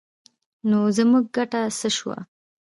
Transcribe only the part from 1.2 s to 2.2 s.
ګټه څه شوه؟